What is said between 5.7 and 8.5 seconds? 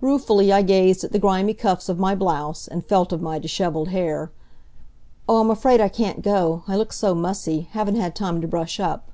I can't go. I look so mussy. Haven't had time to